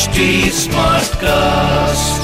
[0.00, 2.20] HD Smartcast.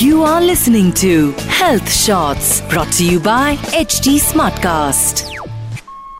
[0.00, 5.30] You are listening to Health Shots brought to you by HD Smartcast.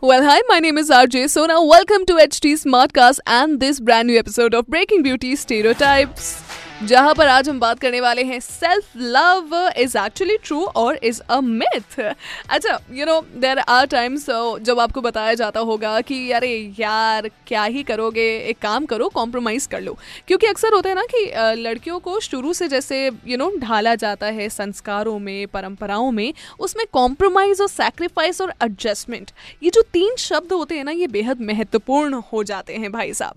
[0.01, 1.61] Well, hi, my name is RJ Sona.
[1.61, 6.44] Welcome to HD Smartcast and this brand new episode of Breaking Beauty Stereotypes.
[6.83, 11.21] जहाँ पर आज हम बात करने वाले हैं self love is actually true और is
[11.29, 14.25] a myth अच्छा you know there are times
[14.61, 18.25] जब आपको बताया जाता होगा कि, अरे यार, क्या ही करोगे?
[18.49, 22.53] एक काम करो कॉम्प्रोमाइज़ कर लो। क्योंकि अक्सर होता है ना कि लड़कियों को शुरू
[22.53, 28.41] से जैसे यू नो ढाला जाता है संस्कारों में, परंपराओं में, उसमें कॉम्प्रोमाइज़ और सेक्रीफाइस
[28.41, 29.31] और एडजस्टमेंट
[29.63, 33.35] ये जो तीन शब्द होते हैं ना, ये बेहद महत्वपूर्ण हो जाते हैं भाई साहब।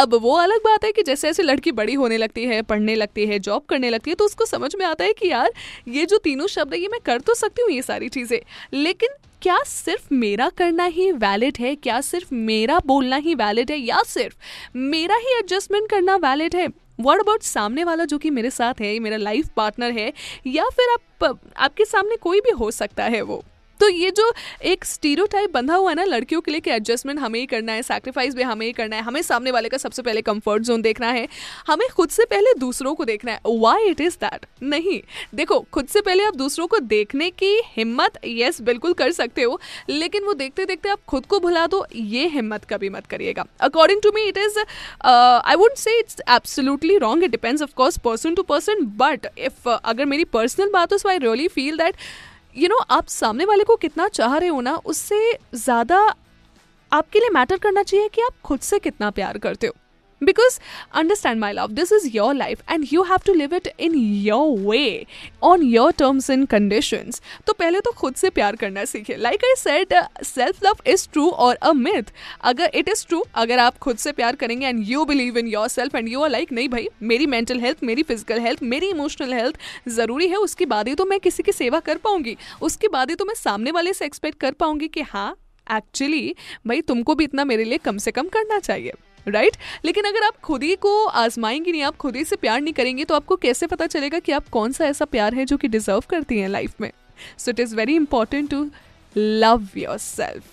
[0.00, 3.26] अब वो अलग बात है कि जैसे जैसे लड़की बड़ी होने लगती है पढ़ने लगती
[3.26, 5.52] है जॉब करने लगती है तो उसको समझ में आता है कि यार,
[5.88, 8.38] ये जो तीनों शब्द है, ये मैं कर तो सकती हूँ ये सारी चीज़ें।
[8.72, 9.08] लेकिन
[9.42, 11.74] क्या सिर्फ़ मेरा करना ही वैलिड है?
[11.76, 13.78] क्या सिर्फ़ मेरा बोलना ही वैलिड है?
[13.78, 14.36] या सिर्फ़
[14.76, 16.68] मेरा ही एडजस्टमेंट करना वैलिड है?
[17.00, 20.12] वर्ड अबाउट सामने वाला जो कि मेरे साथ है, मेरा लाइफ पार्टनर है,
[20.46, 23.44] या फिर आप, आपके सामने कोई भी हो सकता है वो?
[23.80, 24.32] तो ये जो
[24.64, 24.84] एक
[25.32, 28.34] टाइप बंधा हुआ है ना, लड़कियों के लिए कि एडजस्टमेंट हमें ही करना है सैक्रिफाइस
[28.34, 31.26] भी हमें ही करना है, हमें सामने वाले का सबसे पहले कंफर्ट जोन देखना है,
[31.66, 35.00] हमें खुद से पहले दूसरों को देखना है। वाई इट इज़ दैट नहीं,
[35.34, 39.58] देखो, खुद से पहले आप दूसरों को देखने की हिम्मत यस बिल्कुल कर सकते हो,
[39.90, 44.02] लेकिन वो देखते देखते आप खुद को भुला दो, ये हिम्मत कभी मत करिएगा। According
[44.02, 48.42] to me it is I would say it's absolutely wrong it depends of course person to
[48.44, 51.96] person but if अगर मेरी पर्सनल बात हो so I really feel that
[52.58, 55.98] you know आप सामने वाले को कितना चाह रहे हो ना, उससे ज़्यादा
[56.92, 59.74] आपके लिए मैटर करना चाहिए कि आप खुद से कितना प्यार करते हो।
[60.20, 60.58] Because,
[60.92, 64.56] understand, my love, this is your life and you have to live it in your
[64.56, 65.06] way,
[65.42, 67.20] on your terms and conditions.
[67.46, 71.28] तो पहले तो खुद से प्यार करना सीखे like I said self love is true
[71.28, 72.12] और अ मिथ
[72.50, 75.94] अगर इट इज़ ट्रू अगर आप खुद से प्यार करेंगे and you believe in yourself
[75.94, 79.58] and you are like नहीं भाई, मेरी मेंटल हेल्थ मेरी फ़िज़िकल हेल्थ मेरी इमोशनल हेल्थ
[79.88, 83.16] ज़रूरी है, उसके बाद ही तो मैं किसी की सेवा कर पाऊँगी। उसके बाद ही
[83.16, 85.30] तो मैं सामने वाले से एक्सपेक्ट कर पाऊँगी कि हाँ
[85.66, 86.34] एक्चुअली
[86.66, 88.92] भाई तुमको भी इतना मेरे लिए कम से कम करना चाहिए।
[89.28, 89.84] Right right?
[89.84, 93.04] लेकिन अगर आप खुद ही को आजमाएँगे नहीं, आप खुद ही से प्यार नहीं करेंगे
[93.04, 96.02] तो आपको कैसे पता चलेगा कि आप कौन सा ऐसा प्यार है जो कि डिजर्व
[96.10, 96.90] करती हैं लाइफ में?
[97.38, 98.70] So it is very important to
[99.16, 99.68] love
[99.98, 100.44] yourself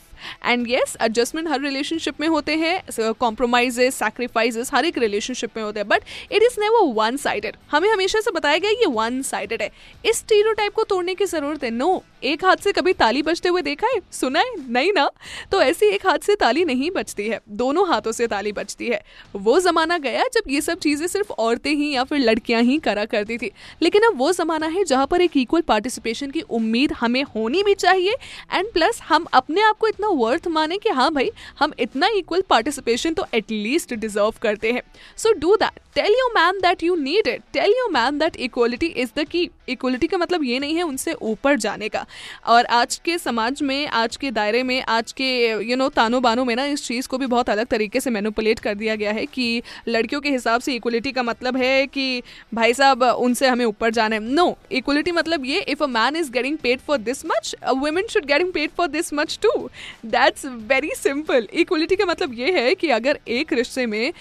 [0.45, 5.79] and yes adjustment her relationship में होते हैं कॉम्प्रोमाइजेज सैक्रिफाइजेस हर एक रिलेशनशिप में होते
[5.79, 9.61] हैं but it is never one sided हमें हमेशा से बताया गया ये वन साइडेड
[9.61, 9.69] है।
[10.05, 13.61] इस टीरो को तोड़ने की ज़रूरत है। नो एक हाथ से कभी ताली बजते हुए
[13.61, 13.99] देखा है?
[14.11, 14.53] सुना है?
[14.69, 15.09] नहीं ना?
[15.51, 19.01] तो ऐसी एक हाथ से ताली नहीं बजती है। दोनों हाथों से ताली बजती है।
[19.35, 23.05] वो ज़माना गया जब ये सब चीज़ें सिर्फ़ औरतें ही या फिर लड़कियाँ ही करा
[23.05, 27.21] करती थी। लेकिन अब वो ज़माना है जहाँ पर एक इक्वल पार्टिसिपेशन की उम्मीद हमें
[27.25, 28.15] होनी भी चाहिए।
[28.53, 32.43] एंड प्लस हम अपने आप को इतना वर्थ माने कि हाँ भाई, हम इतना इक्वल
[32.49, 34.81] पार्टिसिपेशन तो एटलीस्ट डिजर्व करते हैं।
[35.17, 38.85] So do that tell you man that you need it tell you man that equality
[38.87, 42.05] is the key equality का मतलब ये नहीं है उनसे ऊपर जाने का।
[42.45, 45.29] और आज के समाज में, आज के दायरे में, आज के
[45.61, 48.59] यू नो तानो बानो में ना इस चीज़ को भी बहुत अलग तरीके से मैनुपुलेट
[48.59, 52.21] कर दिया गया है कि लड़कियों के हिसाब से इक्वलिटी का मतलब है कि
[52.53, 56.31] भाई साहब, उनसे हमें ऊपर जाना है। नो इक्वलिटी मतलब ये if a man is
[56.31, 59.69] getting paid for this much women should getting paid for this much too
[60.07, 64.11] that's very simple equality का मतलब ये है कि अगर एक रिश्ते में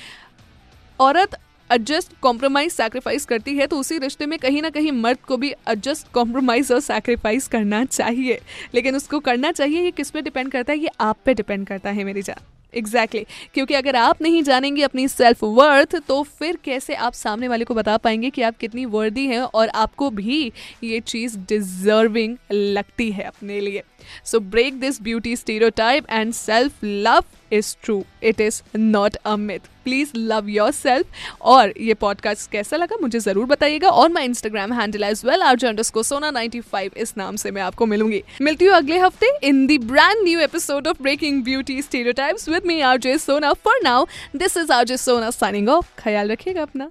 [0.99, 1.35] औरत
[1.75, 5.53] एडजस्ट कॉम्प्रोमाइज सैक्रिफाइस करती है तो उसी रिश्ते में कहीं ना कहीं मर्द को भी
[5.69, 8.41] एडजस्ट कॉम्प्रोमाइज और सैक्रिफाइस करना चाहिए।
[8.75, 10.79] लेकिन उसको करना चाहिए, ये किस पे डिपेंड करता है?
[10.79, 13.53] ये आप पे डिपेंड करता है मेरी जान। Exactly exactly.
[13.55, 17.75] क्योंकि अगर आप नहीं जानेंगे अपनी सेल्फ वर्थ तो फिर कैसे आप सामने वाले को
[17.75, 20.53] बता पाएँगे कि आप कितनी वर्दी हैं और आपको भी
[20.85, 23.83] ये चीज़ डिजर्विंग लगती है अपने लिए।
[24.25, 29.73] So break this beauty stereotype and self love is true it is not a myth
[29.85, 31.07] please love yourself
[31.43, 35.57] और ये पॉडकास्ट कैसा लगा मुझे ज़रूर बताइएगा और मैं Instagram handle as well R
[35.57, 39.27] जर्नस को सोना नाइनटी फाइव इस नाम से मैं आपको मिलूँगी। मिलती हूँ अगले हफ़्ते
[39.49, 43.81] in the brand new episode of breaking beauty stereotypes with me R J Sona for
[43.85, 46.91] now this is R J Sona signing off ख्याल रखिएगा अपना।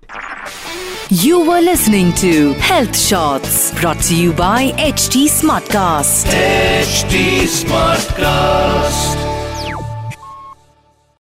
[1.11, 2.29] You were listening to
[2.67, 6.31] Health Shots brought to you by HT Smartcast.
[7.03, 9.32] HD Smartcast.